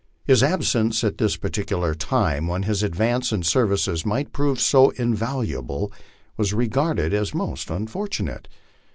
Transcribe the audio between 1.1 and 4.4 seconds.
this particular time, when his advice and services might